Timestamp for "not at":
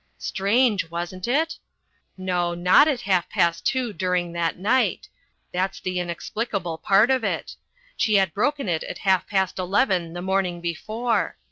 2.55-3.01